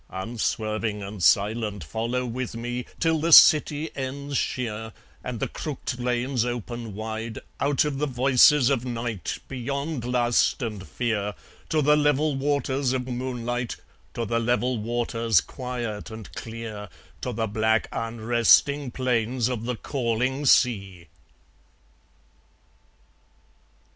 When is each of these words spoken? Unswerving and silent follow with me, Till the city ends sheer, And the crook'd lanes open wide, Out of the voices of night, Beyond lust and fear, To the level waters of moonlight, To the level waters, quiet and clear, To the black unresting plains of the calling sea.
Unswerving 0.09 1.03
and 1.03 1.21
silent 1.21 1.83
follow 1.83 2.25
with 2.25 2.55
me, 2.55 2.87
Till 2.99 3.19
the 3.19 3.31
city 3.31 3.95
ends 3.95 4.35
sheer, 4.35 4.93
And 5.23 5.39
the 5.39 5.47
crook'd 5.47 5.99
lanes 5.99 6.43
open 6.43 6.95
wide, 6.95 7.37
Out 7.59 7.85
of 7.85 7.99
the 7.99 8.07
voices 8.07 8.71
of 8.71 8.83
night, 8.83 9.37
Beyond 9.47 10.03
lust 10.03 10.63
and 10.63 10.87
fear, 10.87 11.35
To 11.69 11.83
the 11.83 11.95
level 11.95 12.35
waters 12.35 12.93
of 12.93 13.05
moonlight, 13.07 13.75
To 14.15 14.25
the 14.25 14.39
level 14.39 14.79
waters, 14.79 15.39
quiet 15.39 16.09
and 16.09 16.33
clear, 16.33 16.89
To 17.21 17.31
the 17.31 17.45
black 17.45 17.87
unresting 17.91 18.89
plains 18.89 19.49
of 19.49 19.65
the 19.65 19.75
calling 19.75 20.47
sea. 20.47 21.09